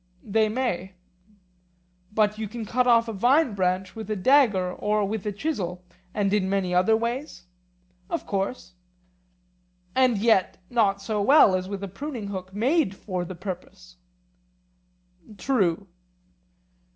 They 0.25 0.49
may. 0.49 0.93
But 2.11 2.39
you 2.39 2.47
can 2.47 2.65
cut 2.65 2.87
off 2.87 3.07
a 3.07 3.13
vine 3.13 3.53
branch 3.53 3.95
with 3.95 4.09
a 4.09 4.15
dagger 4.15 4.73
or 4.73 5.05
with 5.05 5.27
a 5.27 5.31
chisel, 5.31 5.83
and 6.11 6.33
in 6.33 6.49
many 6.49 6.73
other 6.73 6.97
ways? 6.97 7.45
Of 8.09 8.25
course. 8.25 8.73
And 9.93 10.17
yet 10.17 10.57
not 10.71 11.03
so 11.03 11.21
well 11.21 11.53
as 11.55 11.69
with 11.69 11.83
a 11.83 11.87
pruning 11.87 12.29
hook 12.29 12.51
made 12.51 12.95
for 12.95 13.23
the 13.23 13.35
purpose? 13.35 13.97
True. 15.37 15.85